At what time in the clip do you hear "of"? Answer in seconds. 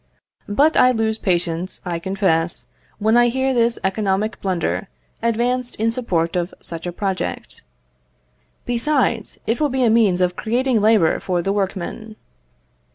6.35-6.55, 10.19-10.35